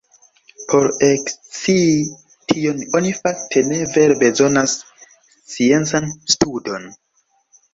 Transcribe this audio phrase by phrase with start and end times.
[0.69, 1.99] Por ekscii
[2.53, 4.75] tion oni fakte ne vere bezonas
[5.35, 6.91] sciencan studon.